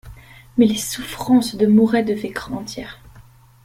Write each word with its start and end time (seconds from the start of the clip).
Mais 0.57 0.65
les 0.65 0.77
souffrances 0.79 1.53
de 1.55 1.67
Mouret 1.67 2.01
devaient 2.03 2.29
grandir. 2.31 2.99